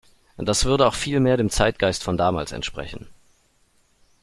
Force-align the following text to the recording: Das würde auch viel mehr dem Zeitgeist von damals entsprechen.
Das 0.37 0.65
würde 0.65 0.87
auch 0.87 0.95
viel 0.95 1.19
mehr 1.19 1.37
dem 1.37 1.51
Zeitgeist 1.51 2.01
von 2.03 2.17
damals 2.17 2.53
entsprechen. 2.53 3.05